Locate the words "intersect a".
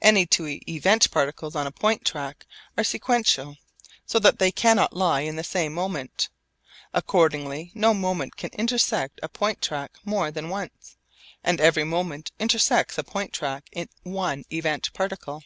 8.54-9.28